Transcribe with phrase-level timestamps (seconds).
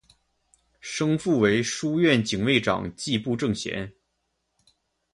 [0.79, 3.93] 生父为书院警卫长迹部正贤。